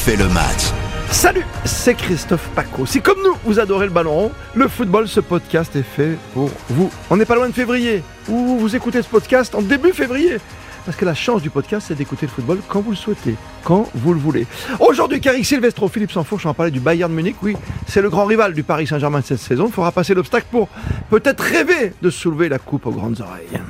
[0.00, 0.72] refait le match.
[1.10, 2.86] Salut, c'est Christophe Paco.
[2.86, 6.50] Si comme nous, vous adorez le ballon rond, le football, ce podcast est fait pour
[6.70, 6.90] vous.
[7.10, 10.38] On n'est pas loin de février, ou vous écoutez ce podcast en début février.
[10.86, 13.90] Parce que la chance du podcast, c'est d'écouter le football quand vous le souhaitez, quand
[13.94, 14.46] vous le voulez.
[14.78, 17.36] Aujourd'hui, Carrick Silvestro, Philippe Sanfourche, on parlait du Bayern Munich.
[17.42, 17.54] Oui,
[17.86, 19.66] c'est le grand rival du Paris Saint-Germain cette saison.
[19.66, 20.68] Il faudra passer l'obstacle pour
[21.10, 23.60] peut-être rêver de soulever la coupe aux grandes oreilles.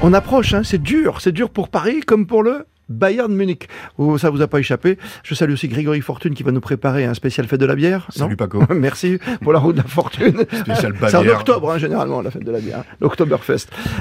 [0.00, 3.68] On approche, hein, c'est dur, c'est dur pour Paris comme pour le Bayern Munich.
[3.98, 4.98] Oh, ça vous a pas échappé.
[5.24, 8.06] Je salue aussi Grégory Fortune qui va nous préparer un spécial fête de la bière.
[8.10, 8.62] Salut Non Paco.
[8.74, 10.44] Merci pour la route de la fortune.
[10.52, 12.80] Spécial C'est en octobre, hein, généralement, la fête de la bière.
[12.80, 12.84] hein,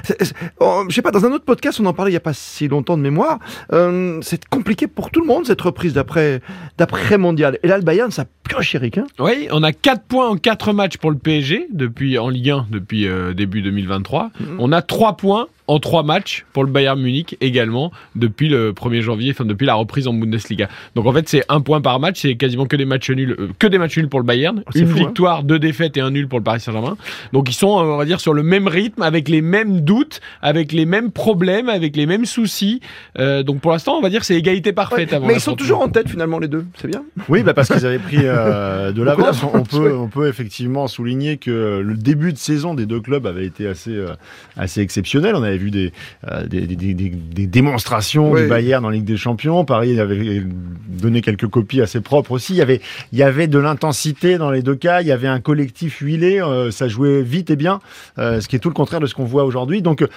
[0.04, 2.22] c'est- oh, Je sais pas, dans un autre podcast, on en parlait il y a
[2.22, 3.40] pas si longtemps de mémoire.
[3.74, 6.42] Euh, c'est compliqué pour tout le monde, cette reprise d'après
[6.78, 7.58] d'après mondial.
[7.64, 8.98] Et là, le Bayern, ça pioche, Eric.
[8.98, 12.50] Hein Oui, on a 4 points en 4 matchs pour le PSG depuis, en Ligue
[12.52, 14.32] 1 depuis euh, début 2023.
[14.60, 19.02] On a 3 points en 3 matchs pour le Bayern Munich également depuis le 1er
[19.02, 20.68] janvier, enfin depuis la reprise en Bundesliga.
[20.96, 23.48] Donc en fait, c'est un point par match, c'est quasiment que des matchs nuls, euh,
[23.58, 25.06] que des matchs nuls pour le Bayern, c'est une fou, hein.
[25.06, 26.98] victoire, deux défaites et un nul pour le Paris Saint-Germain.
[27.32, 30.20] Donc ils sont, euh, on va dire, sur le même rythme, avec les mêmes doutes,
[30.42, 32.82] avec les mêmes problèmes, avec les mêmes soucis.
[33.18, 35.14] Euh, donc pour l'instant, on va dire c'est égalité parfaite.
[35.14, 36.66] avant Mais ils sont toujours en tête, finalement, les deux.
[36.76, 37.04] C'est bien.
[37.30, 39.42] Oui, bah parce qu'ils avaient pris euh, de l'avance.
[39.54, 39.92] On peut, oui.
[39.92, 43.92] on peut effectivement souligner que le début de saison des deux clubs avait été assez,
[43.92, 44.14] euh,
[44.58, 45.36] assez exceptionnel.
[45.36, 45.92] On avait vu des,
[46.30, 48.42] euh, des, démonstrations Oui.
[48.44, 49.64] du Bayern en Ligue des Champions.
[49.66, 50.44] Paris avait
[50.90, 52.54] donné quelques copies assez propres aussi.
[52.54, 52.82] Il y avait,
[53.12, 55.02] il y avait de l'intensité dans les deux cas.
[55.02, 56.42] Il y avait un collectif huilé.
[56.42, 57.80] euh, ça jouait vite et bien,
[58.18, 59.82] euh, ce qui est tout le contraire de ce qu'on voit aujourd'hui.
[59.82, 60.08] Donc euh,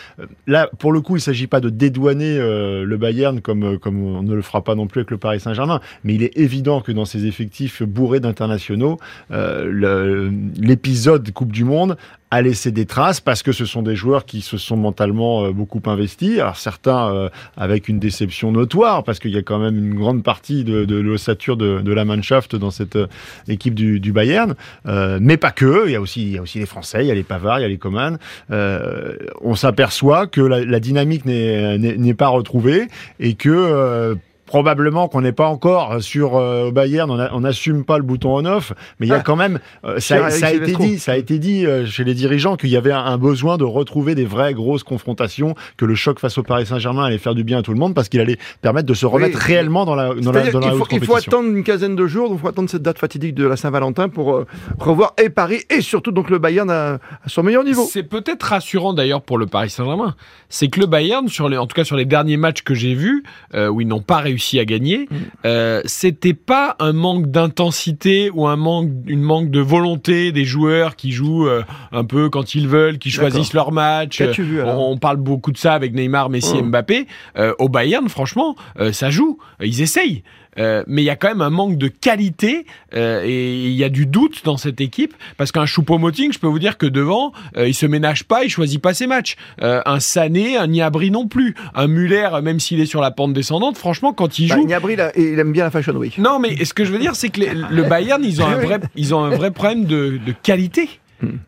[0.47, 3.79] là, pour le coup, il ne s'agit pas de dédouaner euh, le Bayern comme, euh,
[3.79, 5.81] comme on ne le fera pas non plus avec le Paris Saint-Germain.
[6.05, 8.99] Mais il est évident que dans ces effectifs bourrés d'internationaux,
[9.31, 11.97] euh, l'épisode Coupe du Monde
[12.35, 15.53] a laissé des traces parce que ce sont des joueurs qui se sont mentalement euh,
[15.53, 16.39] beaucoup investis.
[16.41, 20.23] Alors certains euh, avec une déception notoire parce qu'il y a quand même une grande
[20.23, 23.07] partie de, l'ossature de, la Mannschaft dans cette euh,
[23.47, 25.87] équipe du, Bayern, mais pas que.
[25.87, 27.79] Il y a aussi les Français, il y a les Pavard, il y a les
[27.79, 28.19] Coman.
[28.51, 34.15] On s'aperçoit que la, dynamique n'est pas retrouvée et que euh,
[34.47, 38.73] Probablement qu'on n'est pas encore sur euh, Bayern, on on n'assume pas le bouton on-off,
[39.01, 39.23] mais il y a Ah.
[39.25, 42.57] quand même, euh, ça, a été dit, ça a été dit euh, chez les dirigeants
[42.57, 46.19] qu'il y avait un, un besoin de retrouver des vraies grosses confrontations, que le choc
[46.21, 48.37] face au Paris Saint-Germain allait faire du bien à tout le monde parce qu'il allait
[48.61, 49.45] permettre de se remettre Oui.
[49.55, 51.97] réellement dans la dans la, dans la qu'il faut, haute il faut attendre une quinzaine
[51.97, 54.47] de jours, donc il faut attendre cette date fatidique de la Saint-Valentin pour euh,
[54.79, 57.87] revoir et Paris et surtout donc le Bayern à, à son meilleur niveau.
[57.91, 60.15] C'est peut-être rassurant d'ailleurs pour le Paris Saint-Germain.
[60.51, 62.95] C'est que le Bayern, sur les, en tout cas sur les derniers matchs que j'ai
[62.95, 65.09] vus, euh, où ils n'ont pas réussi à gagner,
[65.47, 70.97] euh, c'était pas un manque d'intensité ou un manque, une manque de volonté des joueurs
[70.97, 71.63] qui jouent euh,
[71.93, 74.21] un peu quand ils veulent, qui choisissent leur match.
[74.23, 76.69] Vu, alors on, on parle beaucoup de ça avec Neymar, Messi, Hum.
[76.69, 77.07] Mbappé.
[77.37, 79.39] Euh, au Bayern, franchement, euh, ça joue.
[79.63, 80.23] Ils essayent.
[80.59, 83.85] Euh, mais il y a quand même un manque de qualité euh, et il y
[83.85, 87.33] a du doute dans cette équipe parce qu'un Choupo-Moting, je peux vous dire que devant,
[87.57, 89.37] euh, il se ménage pas, il choisit pas ses matchs.
[89.63, 91.55] Euh, un Sané, un Niabri non plus.
[91.75, 94.97] Un Muller, même s'il est sur la pente descendante, franchement, quand il Bah, joue, Gnabry,
[94.97, 96.19] là, il aime bien la Fashion Week.
[96.19, 98.57] non, mais ce que je veux dire, c'est que les- le Bayern, ils ont un
[98.57, 100.89] vrai, ils ont un vrai problème de, de qualité.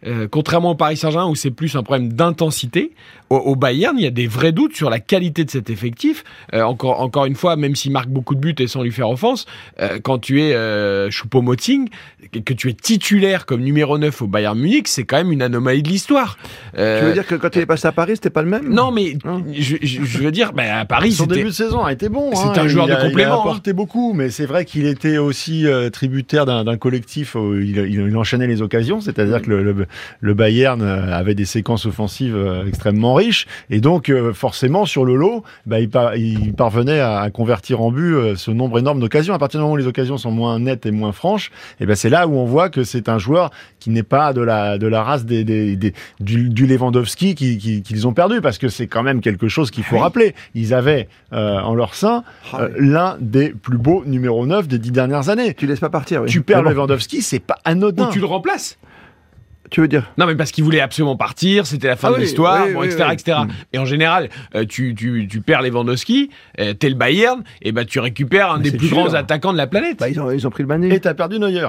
[0.06, 2.92] Euh, contrairement au Paris Saint-Germain où c'est plus un problème d'intensité,
[3.30, 6.24] au, au Bayern il y a des vrais doutes sur la qualité de cet effectif.
[6.54, 9.10] Euh, encore, encore une fois, même s'il marque beaucoup de buts et sans lui faire
[9.10, 9.46] offense,
[9.80, 10.54] euh, quand tu es
[11.10, 11.88] Choupo-Moting,
[12.32, 15.42] que, que tu es titulaire comme numéro 9 au Bayern Munich, c'est quand même une
[15.42, 16.36] anomalie de l'histoire.
[16.74, 18.68] Tu veux dire que quand il est passé à Paris, c'était pas le même?
[18.72, 19.42] Non, mais Hein?
[19.52, 22.30] je, je- je veux dire, bah, à Paris, Son début de saison a été bon.
[22.34, 22.52] C'est hein.
[22.56, 25.66] un joueur de a- Il complément, a apporté beaucoup, mais c'est vrai qu'il était aussi
[25.92, 29.86] tributaire d'un d'un collectif où il, il- il enchaînait les occasions, c'est-à-dire que le, le-
[30.20, 35.04] le Bayern euh, avait des séquences offensives euh, extrêmement riches, et donc euh, forcément sur
[35.04, 39.00] le lot, bah, il, par- il parvenait à, à convertir en but ce nombre énorme
[39.00, 39.34] d'occasions.
[39.34, 41.50] À partir du moment où les occasions sont moins nettes et moins franches,
[41.80, 43.50] et ben c'est là où on voit que c'est un joueur
[43.80, 47.58] qui n'est pas de la de la race des, des- des- du, du Lewandowski qui-
[47.58, 50.34] qui- qu'ils ont perdu, parce que c'est quand même quelque chose qu'il faut rappeler.
[50.54, 54.78] Ils avaient euh, en leur sein Ah euh, l'un des plus beaux numéro 9 des
[54.78, 55.54] dix dernières années.
[55.54, 56.22] Tu laisses pas partir.
[56.22, 56.28] oui.
[56.28, 58.08] Tu perds bon, Lewandowski, c'est pas Ou anodin.
[58.12, 58.78] tu le remplaces.
[59.70, 62.16] Tu veux dire Non, mais parce qu'il voulait absolument partir, c'était la fin Ah de
[62.16, 63.14] oui, l'histoire, oui, bon, oui, etc., oui.
[63.14, 63.38] etc.
[63.72, 66.30] Et en général, euh, tu, tu, tu perds Lewandowski,
[66.60, 68.96] euh, t'es le Bayern, et ben tu récupères un Mais des plus dur.
[68.96, 69.98] grands attaquants de la planète.
[69.98, 70.94] bah, ils, ont, ils ont pris le mané.
[70.94, 71.68] Et t'as perdu Neuer.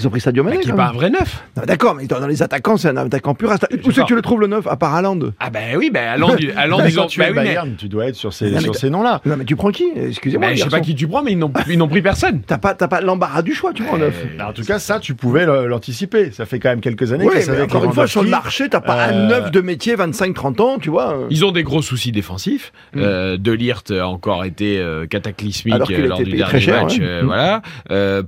[0.00, 0.56] Ils ont pris Sadio Mané.
[0.56, 1.44] Bah, qui est quand pas un vrai neuf.
[1.56, 3.50] Non, D'accord, mais dans les attaquants, c'est un attaquant pur.
[3.50, 5.18] Où c'est que tu le trouves le neuf à part Haaland?
[5.38, 7.06] Ah ben oui, ben Haaland, Haaland, Mais ils ont.
[7.06, 9.20] tu bah Bayern, tu dois être sur ces, Non, sur ces noms-là.
[9.24, 9.90] Non, mais tu prends qui?
[9.94, 10.48] Excusez-moi.
[10.48, 12.40] ben, je sais pas qui tu prends, mais ils n'ont ils n'ont pris personne.
[12.46, 14.14] T'as pas, t'as pas l'embarras du choix, tu prends neuf.
[14.38, 16.30] Bah, en tout cas, ça, tu pouvais l'anticiper.
[16.32, 18.80] Ça fait quand même quelques années que ça encore une fois, sur le marché, t'as
[18.80, 21.26] pas un euh, neuf de métier, 25-30 ans, tu vois.
[21.30, 22.72] Ils ont des gros soucis défensifs.
[22.94, 23.00] Mm.
[23.00, 26.98] Euh, de Ligt a encore été euh, cataclysmique lors du dernier match.
[26.98, 27.24] Mm.
[27.24, 27.62] Voilà.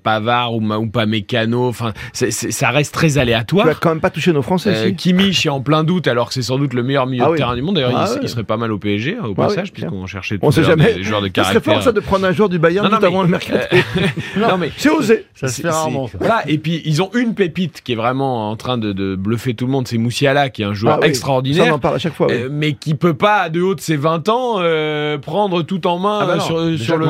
[0.03, 1.62] Pavard ou pas Mécano.
[1.69, 3.67] Enfin, c'est- c'est- ça reste très Tu aléatoire.
[3.67, 4.97] vas quand même pas toucher nos Français, Euh, si.
[4.97, 7.33] Kimmich est en plein doute alors que c'est sans doute le meilleur milieu Ah de
[7.33, 7.39] oui.
[7.39, 7.75] terrain du monde.
[7.77, 8.19] D'ailleurs, Ah il, ouais.
[8.23, 10.65] il serait pas mal au PSG au Ah passage oui, puisqu'on cherchait tout On sait
[10.65, 10.95] jamais.
[10.95, 11.75] des joueurs de Ça serait caractère.
[11.75, 13.77] fort, ça, de prendre un joueur du Bayern Non, non, tout avant mais- le mercato.
[14.37, 15.27] non mais C'est osé.
[15.35, 16.25] Ça se c'est- fait rarement, c'est- ça.
[16.25, 19.55] Voilà, et puis ils ont une pépite qui est vraiment en train de, de bluffer
[19.55, 21.75] tout le monde, c'est Moussiala qui est un joueur Ah oui, Ça, on extraordinaire.
[21.75, 22.27] en parle à chaque fois.
[22.29, 22.35] oui.
[22.37, 25.99] euh, mais qui peut pas de haut de ses 20 ans euh, prendre tout en
[25.99, 26.41] main Ah bah euh,
[26.77, 27.07] sur, sur le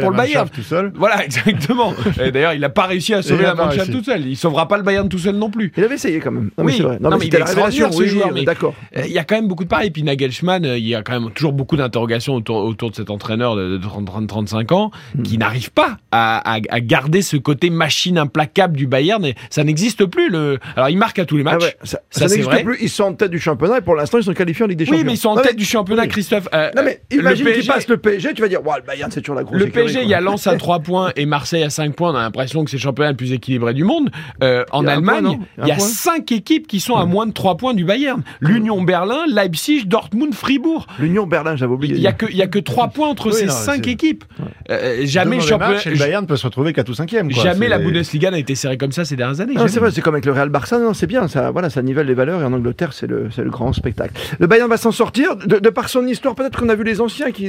[0.00, 0.48] pour le Bayern.
[0.48, 0.92] Tout seul.
[0.96, 1.92] Voilà, exactement.
[2.22, 4.26] Et D'ailleurs, il n'a pas réussi à sauver la tout seul.
[4.26, 5.72] Il sauvera pas le Bayern tout seul non plus.
[5.76, 6.50] Il avait essayé quand même.
[6.58, 6.74] Non, mais Oui.
[6.76, 6.98] c'est vrai.
[7.00, 8.74] Non, Non, mais mais il est extraordinaire, ce Oui, joueur, d'accord.
[8.96, 9.88] Euh, Il y a quand même beaucoup de pareil.
[9.88, 12.96] Et puis Nagelsmann, euh, il y a quand même toujours beaucoup d'interrogations autour, autour de
[12.96, 15.22] cet entraîneur de, de 30, 30, 35 ans Hmm.
[15.22, 19.24] qui n'arrive pas à, à- à garder ce côté machine implacable du Bayern.
[19.24, 20.30] Et ça n'existe plus.
[20.30, 20.58] Le...
[20.76, 21.62] Alors, il marque à tous les Ah matchs.
[21.62, 22.78] ouais, ça, Ça, ça c'est n'existe plus.
[22.80, 24.84] Ils sont en tête du championnat et pour l'instant, ils sont qualifiés en Ligue des
[24.86, 24.98] Champions.
[25.00, 26.06] Oui, mais ils sont en tête du championnat.
[26.06, 26.48] Christophe.
[26.54, 29.20] Euh, Non, mais le imagine qu'ils passent le PSG, tu vas dire, le Bayern, c'est
[29.20, 31.70] toujours la grosse Le PSG, il y a Lens à 3 points et Marseille à
[31.70, 32.12] 5 points.
[32.12, 34.10] On a l'impression que c'est le championnat le plus équilibré du monde.
[34.42, 37.74] Euh, en Allemagne, Il y a 5 équipes qui sont à moins de 3 points
[37.74, 38.22] du Bayern.
[38.40, 40.86] L'Union Berlin, Leipzig, Dortmund, Fribourg.
[40.98, 41.94] L'Union Berlin, j'avais oublié.
[41.94, 43.90] Il y a que y a que 3 points entre Oui, ces non, 5 c'est-
[43.92, 44.24] équipes.
[44.70, 47.32] Euh, jamais le championnat le Bayern peut se retrouver qu'à tout cinquième.
[47.32, 47.42] quoi.
[47.42, 49.54] Jamais la Bundesliga n'a été serrée comme ça ces dernières années.
[49.68, 52.06] C'est vrai, c'est comme avec le Real Barça, non, c'est bien, ça, voilà, ça nivelle
[52.06, 54.14] les valeurs et en Angleterre, c'est le, grand spectacle.
[54.38, 57.00] Le Bayern va s'en sortir, de, de par son histoire, peut-être qu'on a vu les
[57.00, 57.48] anciens qui,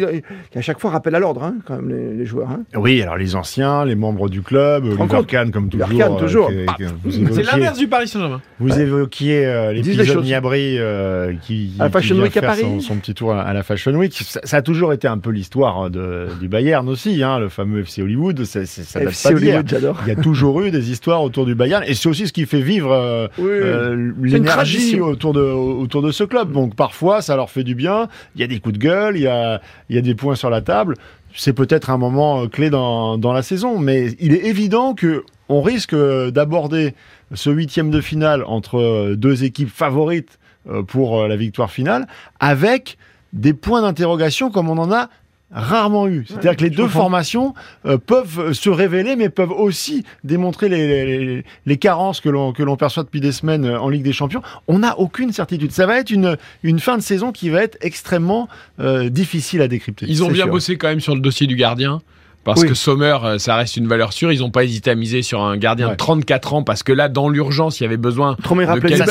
[0.51, 2.49] qui à chaque fois rappellent à l'ordre, hein, quand même, les, les joueurs.
[2.49, 2.61] hein.
[2.75, 4.85] Oui, alors les anciens, les membres du club,
[5.27, 5.84] Kahn comme toujours.
[5.91, 6.49] Euh, toujours.
[6.51, 8.41] est- est- vous C'est l'inverse du Paris Saint-Germain.
[8.59, 10.23] Vous évoquiez euh, l'épisode.
[10.23, 12.61] Niabri euh, qui, qui, À la Fashion qui Week à Paris.
[12.61, 14.13] son, son petit tour à, la Fashion Week.
[14.13, 17.81] Ça, ça a toujours été un peu l'histoire de, du Bayern aussi, hein, le fameux
[17.81, 18.43] FC Hollywood.
[18.45, 19.35] Ça date FC pas.
[19.35, 19.99] Hollywood, j'adore.
[20.05, 22.45] Il y a toujours eu des histoires autour du Bayern et c'est aussi ce qui
[22.45, 23.45] fait vivre euh, Oui.
[23.49, 26.51] euh, l'énergie autour de, autour de ce club.
[26.51, 28.07] Donc parfois, ça leur fait du bien.
[28.35, 30.35] Il y a des coups de gueule, il y a, il y a des points
[30.35, 30.95] sur la table.
[31.37, 35.23] C'est peut-être un moment euh, clé dans, dans la saison, mais il est évident que
[35.49, 36.93] on risque euh, d'aborder
[37.33, 40.39] ce huitième de finale entre euh, deux équipes favorites
[40.69, 42.07] euh, pour la victoire finale
[42.39, 42.97] avec
[43.33, 45.09] des points d'interrogation comme on en a
[45.51, 46.25] rarement eu.
[46.27, 47.01] C'est-à-dire que les deux comprends.
[47.01, 47.53] formations
[47.85, 52.51] euh, peuvent se révéler, mais peuvent aussi démontrer les, les- les- les carences que l'on
[52.51, 54.41] que l'on perçoit depuis des semaines en Ligue des Champions.
[54.67, 55.71] On n'a aucune certitude.
[55.71, 58.49] Ça va être une, une fin de saison qui va être extrêmement
[58.79, 60.07] euh, difficile à décrypter.
[60.09, 60.51] Ils ont bien sûr.
[60.51, 62.01] bossé quand même sur le dossier du gardien.
[62.45, 62.67] Parce Oui.
[62.69, 64.31] que Sommer, euh, ça reste une valeur sûre.
[64.31, 65.91] Ils n'ont pas hésité à miser sur un gardien Ouais.
[65.93, 69.05] de 34 ans parce que là, dans l'urgence, il y avait besoin Trop de quelqu'un-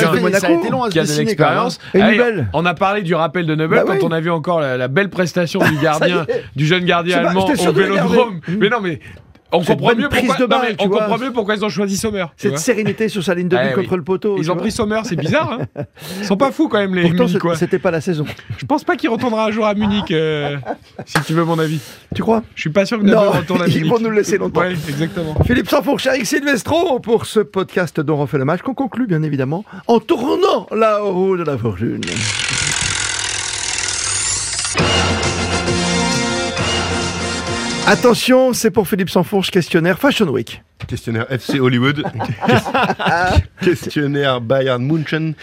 [0.91, 1.81] qui a de l'expérience.
[2.53, 4.01] On a parlé du rappel de Nobel Bah quand oui.
[4.05, 6.27] on a vu encore la, la belle prestation du gardien,
[6.57, 8.41] du jeune gardien allemand au Vélodrome.
[8.49, 9.01] Mais non, mais
[9.55, 10.45] on comprend mieux prise pourquoi.
[10.45, 12.27] de balle, on comprend mieux pourquoi ils ont choisi Sommer.
[12.37, 13.83] Cette sérénité sur sa ligne de but Ah oui.
[13.85, 14.37] contre le poteau.
[14.39, 14.63] Ils ont vois.
[14.63, 15.59] pris Sommer, c'est bizarre.
[15.77, 15.85] Hein
[16.21, 18.25] ils sont pas fous quand même les Pourtant, c'était pas la saison.
[18.59, 20.57] Je pense pas qu'il retournera un jour à Munich, euh,
[21.07, 21.81] si tu veux mon avis.
[22.15, 22.43] Tu crois?
[22.55, 23.91] Je suis pas sûr que Nobel retourne à ils Munich.
[23.93, 24.61] vont nous le laisser longtemps.
[24.61, 25.35] Ouais, exactement.
[25.47, 29.65] Philippe Sanfourche, Eric Silvestro pour ce podcast dont refait le match qu'on conclut bien évidemment
[29.87, 32.01] en tournant la roue de la fortune.
[37.87, 40.63] Attention, c'est pour Philippe Sanfourche, questionnaire Fashion Week.
[40.89, 42.03] Questionnaire FC Hollywood.
[43.61, 45.35] Questionnaire Bayern München.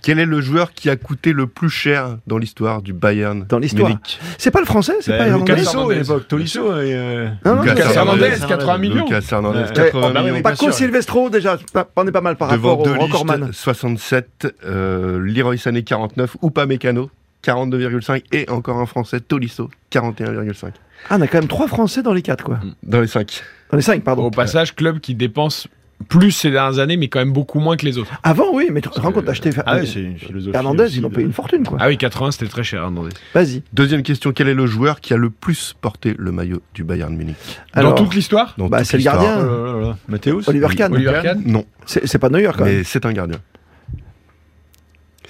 [0.00, 3.58] Quel est le joueur qui a coûté le plus cher dans l'histoire du Bayern Dans
[3.58, 3.90] l'histoire.
[4.38, 5.54] C'est pas le français, c'est Bah, pas Lucas.
[5.56, 5.94] Tolisso à Hernandez.
[5.96, 6.28] l'époque.
[6.28, 8.26] Tolisso et, euh, Non, non, Lucas Hernandez.
[8.26, 9.04] Hernandez, 80 millions.
[9.04, 9.72] Lucas Hernandez, Ouais.
[9.74, 10.42] 80 Oh, bah oui, millions.
[10.42, 10.74] Paco sûr.
[10.74, 13.50] Silvestro, déjà, pas- on n'est pas mal par Devant rapport De au recordman.
[13.52, 17.10] 67, euh, Leroy Sané 49, Oupa Mécano
[17.52, 20.70] 42,5 et encore un français Tolisso 41,5
[21.10, 22.60] Ah, on a quand même trois Français dans les quatre, quoi.
[22.82, 23.42] dans les 5.
[23.70, 24.24] Dans les cinq, pardon.
[24.24, 25.68] Au passage, club qui dépense
[26.08, 28.12] plus ces dernières années, mais quand même beaucoup moins que les autres.
[28.22, 30.54] Avant, oui, mais tu te rends compte d'acheter Ah ouais, c'est une philosophie.
[30.56, 31.76] Hernandez, aussi ils ont de- payé une fortune, quoi.
[31.80, 33.10] Ah oui, 80, c'était très cher, Hernandez.
[33.34, 33.62] Vas-y.
[33.72, 37.14] Deuxième question, quel est le joueur qui a le plus porté le maillot du Bayern
[37.14, 37.36] Munich?
[37.72, 38.54] Alors, Dans toute l'histoire?
[38.58, 39.22] Dans bah, toute c'est le l'histoire.
[39.22, 39.44] gardien.
[39.44, 39.98] Oh là là là.
[40.08, 40.94] Mathéus Oliver Kahn.
[40.94, 41.42] Oliver Kahn?
[41.44, 42.76] Non, C'est c'est pas Neuer, quand même.
[42.78, 43.38] mais c'est un gardien.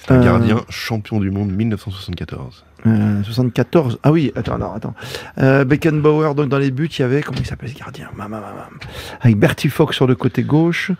[0.09, 0.23] Un Euh.
[0.23, 2.63] gardien champion du monde 1974.
[2.87, 3.99] Euh, 74.
[4.03, 4.93] Ah oui, attends, alors, attends.
[5.39, 8.09] Euh, Beckenbauer, donc dans les buts, il y avait, comment il s'appelle ce gardien?
[8.15, 8.79] Mam, mam, mam, mam.
[9.21, 10.91] Avec Bertie Fox sur le côté gauche.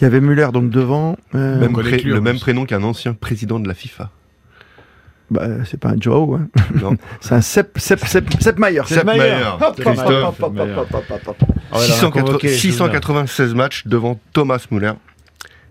[0.00, 1.16] Il y avait Müller donc devant.
[1.34, 4.10] Euh, Même pré- le même prénom qu'un ancien président de la FIFA.
[5.30, 6.48] Bah, c'est pas un Joao, hein.
[6.80, 6.96] Non.
[7.20, 8.82] c'est un Sepp, Sepp, Sepp, Sepp Maier.
[8.86, 9.42] Sepp Maier.
[9.60, 10.08] Hop, hop, Christophe.
[10.08, 11.36] hop, hop, hop, hop, hop, hop, hop.
[11.72, 12.72] Ah ouais, là, 680 convoqué, je me souviens.
[12.72, 14.92] 696 matchs devant Thomas Müller.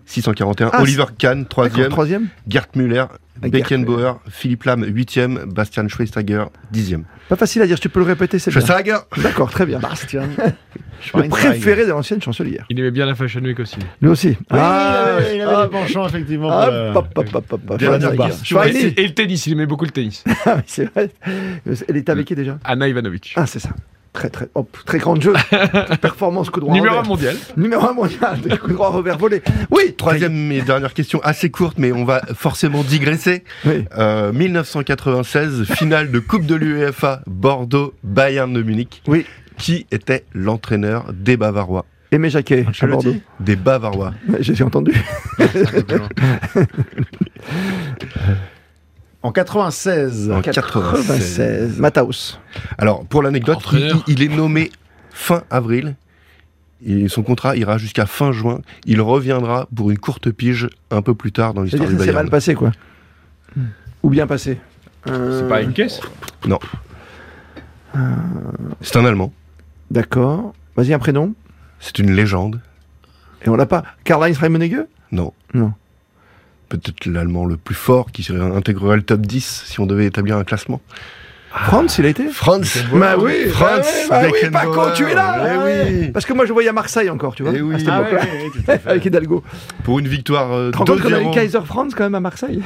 [0.06, 0.70] 641.
[0.72, 1.88] Ah, Oliver Kahn, D'accord, 3e.
[1.88, 3.04] troisième Gerd Müller,
[3.42, 5.44] Ah, Beckenbauer, Philippe Lam, 8e.
[5.46, 7.02] Bastian Schweinsteiger, 10e.
[7.28, 8.50] Pas facile à dire, tu peux le répéter, c'est.
[8.50, 9.78] Schweinsteiger D'accord, très bien.
[9.80, 10.28] Bastien.
[11.14, 12.64] Le préféré de l'ancienne chancelière.
[12.70, 13.76] Il aimait bien la Fashion Week aussi.
[14.00, 14.34] Lui aussi.
[14.48, 15.26] Ah, il ouais.
[15.26, 16.48] avait, il avait Ah, des penchants, effectivement.
[16.48, 17.78] hop, pour le- hop, hop, hop, hop, hop.
[17.78, 18.16] Bien Schweinsteiger.
[18.16, 18.44] Bastien.
[18.44, 18.78] Schweini.
[18.96, 20.24] Et, et le tennis, il aimait beaucoup le tennis.
[20.46, 21.10] Ah, oui, c'est vrai.
[21.88, 22.58] Elle était avec qui déjà?
[22.64, 23.34] Anna Ivanovic.
[23.36, 23.68] Ah, c'est ça.
[24.16, 25.34] Très, très, hop, très grand jeu.
[26.00, 26.72] Performance coup droit.
[26.72, 27.08] Numéro 1 revers.
[27.10, 27.36] mondial.
[27.58, 29.42] Numéro 1 mondial de coup droit revers volé.
[29.70, 33.44] Oui, Troisième et dernière question, assez courte, mais on va forcément digresser.
[33.66, 33.84] Oui.
[33.98, 39.02] Euh, 1996, finale de Coupe de l'UEFA, Bordeaux-Bayern de Munich.
[39.06, 39.26] Oui.
[39.58, 43.04] Qui était l'entraîneur des Bavarois Aimé Jacquet à Ancelotti.
[43.04, 43.20] Bordeaux.
[43.40, 44.14] Des Bavarois.
[44.40, 44.94] J'ai entendu.
[49.22, 50.30] En 96.
[50.30, 51.06] En 96.
[51.06, 51.80] 96.
[51.80, 52.38] Mataus.
[52.78, 53.58] Alors, pour l'anecdote,
[54.06, 54.70] il, est nommé
[55.10, 55.96] fin avril.
[56.84, 58.60] Et son contrat ira jusqu'à fin juin.
[58.84, 62.14] Il reviendra pour une courte pige un peu plus tard dans l'histoire du Bayern.
[62.16, 62.72] mal passé, quoi.
[64.02, 64.58] Ou bien passé.
[65.08, 66.00] Euh, C'est pas une caisse
[68.82, 69.32] C'est un Allemand.
[69.90, 70.52] D'accord.
[70.76, 71.34] Vas-y, un prénom.
[71.80, 72.60] C'est une légende.
[73.44, 73.84] Et on l'a pas.
[74.04, 75.32] Karl-Heinz Rummenigge Non.
[75.54, 75.72] Non.
[76.68, 80.36] Peut-être l'Allemand le plus fort qui serait- intégrerait le top 10 si on devait établir
[80.36, 80.80] un classement.
[81.50, 84.74] Franz, il a été Franz Bah oui, Franz bah oui, bah oui, Beckenbauer.
[84.76, 86.10] Paco, tu es là Eh ah oui.
[86.10, 87.52] Parce que moi, je voyais à Marseille encore, tu vois.
[87.56, 87.76] Eh oui.
[87.76, 89.42] à cette Ah époque-là, ouais, ouais, avec Hidalgo.
[89.84, 91.32] Pour une victoire euh, Tu te rends compte qu'on a eu 2-0.
[91.34, 92.62] Kaiser Franz quand même à Marseille?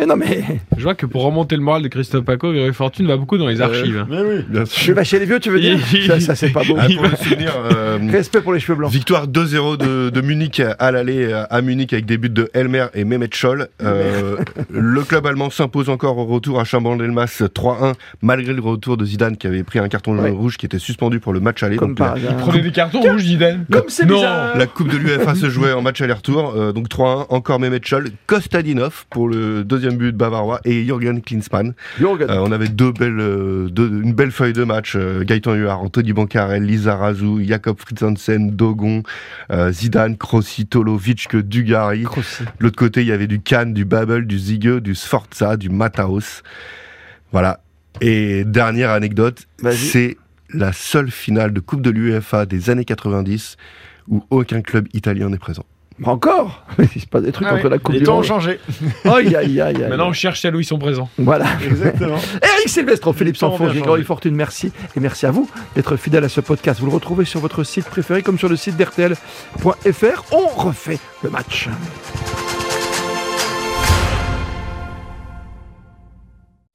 [0.00, 0.42] Eh non, mais
[0.76, 3.46] Je vois que pour remonter le moral de Christophe Paco, Grégory Fortune va beaucoup dans
[3.46, 3.98] les archives.
[3.98, 4.06] hein.
[4.10, 4.44] Mais oui.
[4.48, 4.94] Bien je sûr.
[4.94, 6.74] vais chez les vieux, tu veux dire Ça, ça c'est pas beau.
[6.78, 8.90] Ah, pour le souvenir, euh, Respect pour les cheveux blancs.
[8.90, 12.86] Victoire 2-0 de, de Munich à l'aller euh, à Munich avec des buts de Elmer
[12.94, 13.68] et Mehmet Scholl.
[13.82, 14.36] Euh,
[14.70, 19.36] le club allemand s'impose encore au retour à Chamban-Delmas 3-1 malgré le retour de Zidane
[19.36, 20.30] qui avait pris un carton Ouais.
[20.30, 21.76] rouge qui était suspendu pour le match aller.
[21.76, 22.36] Comme Donc, par la, hasard.
[22.38, 23.64] Prenez des cartons rouges, Zidane.
[23.70, 24.16] Comme c'est Non.
[24.16, 24.56] bizarre.
[24.56, 26.54] la Coupe de l'UEFA se jouait en match aller-retour.
[26.56, 31.74] euh, donc 3-1, encore Mehmet Scholl, Kostadinov pour le deuxième but bavarois et Jürgen Klinsmann.
[31.98, 32.30] Jürgen.
[32.30, 34.94] Euh, on avait deux belles, euh, deux- une belle feuille de match.
[34.96, 39.02] euh, Gaëtan Huard, Anthony Bancarel, Lisa Razou, Jakob Fritz Hansen, Dogon,
[39.70, 42.02] Zidane, Crossi, Tolovic, Dugarry.
[42.04, 42.42] Crossi.
[42.44, 45.68] De l'autre côté, il y avait du Cannes, du Babel, du Zigue, du Sforza, du
[45.70, 46.42] Mataos.
[47.32, 47.60] Voilà.
[48.00, 50.16] Et dernière anecdote, c'est
[50.52, 53.56] la seule finale de Coupe de l'UEFA des années 90
[54.08, 55.64] où aucun club italien n'est présent.
[56.02, 58.22] Encore Il se passe des trucs Ah entre oui, la Coupe Les du temps ont
[58.22, 58.58] changé.
[59.04, 59.76] Aïe, aïe, aïe, aïe.
[59.88, 61.08] Maintenant, on cherche celles où ils sont présents.
[61.18, 61.46] Voilà.
[61.64, 62.16] Exactement.
[62.42, 64.02] Eric Silvestre, Philippe Sanfon, Grégory.
[64.02, 64.72] Fortune, merci.
[64.96, 66.80] Et merci à vous d'être fidèle à ce podcast.
[66.80, 70.24] Vous le retrouvez sur votre site préféré comme sur le site d'RTL.fr.
[70.32, 71.68] On refait le match.